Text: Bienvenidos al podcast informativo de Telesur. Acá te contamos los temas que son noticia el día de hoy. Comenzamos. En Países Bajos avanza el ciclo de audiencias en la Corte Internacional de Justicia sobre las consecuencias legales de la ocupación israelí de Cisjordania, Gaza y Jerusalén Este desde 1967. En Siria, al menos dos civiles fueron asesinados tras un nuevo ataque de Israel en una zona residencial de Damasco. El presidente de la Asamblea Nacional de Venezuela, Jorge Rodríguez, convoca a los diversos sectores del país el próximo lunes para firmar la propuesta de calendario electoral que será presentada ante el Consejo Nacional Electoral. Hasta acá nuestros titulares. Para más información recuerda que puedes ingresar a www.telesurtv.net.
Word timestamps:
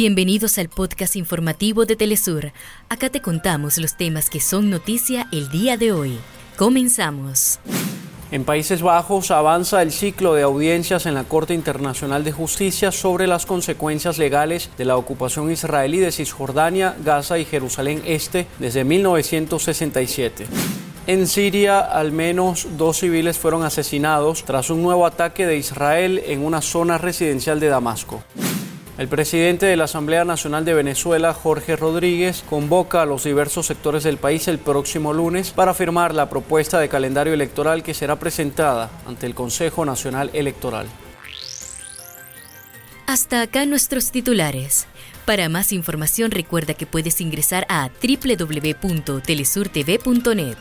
Bienvenidos 0.00 0.58
al 0.58 0.68
podcast 0.68 1.16
informativo 1.16 1.84
de 1.84 1.96
Telesur. 1.96 2.52
Acá 2.88 3.10
te 3.10 3.20
contamos 3.20 3.78
los 3.78 3.96
temas 3.96 4.30
que 4.30 4.38
son 4.38 4.70
noticia 4.70 5.26
el 5.32 5.50
día 5.50 5.76
de 5.76 5.90
hoy. 5.90 6.20
Comenzamos. 6.56 7.58
En 8.30 8.44
Países 8.44 8.80
Bajos 8.80 9.32
avanza 9.32 9.82
el 9.82 9.90
ciclo 9.90 10.34
de 10.34 10.42
audiencias 10.42 11.04
en 11.06 11.14
la 11.14 11.24
Corte 11.24 11.52
Internacional 11.52 12.22
de 12.22 12.30
Justicia 12.30 12.92
sobre 12.92 13.26
las 13.26 13.44
consecuencias 13.44 14.18
legales 14.18 14.70
de 14.78 14.84
la 14.84 14.96
ocupación 14.96 15.50
israelí 15.50 15.98
de 15.98 16.12
Cisjordania, 16.12 16.94
Gaza 17.04 17.40
y 17.40 17.44
Jerusalén 17.44 18.00
Este 18.06 18.46
desde 18.60 18.84
1967. 18.84 20.46
En 21.08 21.26
Siria, 21.26 21.80
al 21.80 22.12
menos 22.12 22.68
dos 22.76 22.98
civiles 22.98 23.36
fueron 23.36 23.64
asesinados 23.64 24.44
tras 24.44 24.70
un 24.70 24.80
nuevo 24.80 25.06
ataque 25.06 25.44
de 25.44 25.56
Israel 25.56 26.22
en 26.24 26.44
una 26.44 26.62
zona 26.62 26.98
residencial 26.98 27.58
de 27.58 27.66
Damasco. 27.66 28.22
El 28.98 29.06
presidente 29.06 29.66
de 29.66 29.76
la 29.76 29.84
Asamblea 29.84 30.24
Nacional 30.24 30.64
de 30.64 30.74
Venezuela, 30.74 31.32
Jorge 31.32 31.76
Rodríguez, 31.76 32.42
convoca 32.50 33.00
a 33.00 33.06
los 33.06 33.22
diversos 33.22 33.66
sectores 33.66 34.02
del 34.02 34.16
país 34.16 34.48
el 34.48 34.58
próximo 34.58 35.12
lunes 35.12 35.52
para 35.52 35.72
firmar 35.72 36.12
la 36.12 36.28
propuesta 36.28 36.80
de 36.80 36.88
calendario 36.88 37.32
electoral 37.32 37.84
que 37.84 37.94
será 37.94 38.16
presentada 38.16 38.90
ante 39.06 39.26
el 39.26 39.36
Consejo 39.36 39.84
Nacional 39.84 40.30
Electoral. 40.32 40.88
Hasta 43.06 43.40
acá 43.40 43.66
nuestros 43.66 44.10
titulares. 44.10 44.88
Para 45.24 45.48
más 45.48 45.72
información 45.72 46.32
recuerda 46.32 46.74
que 46.74 46.86
puedes 46.86 47.20
ingresar 47.20 47.66
a 47.68 47.90
www.telesurtv.net. 48.02 50.56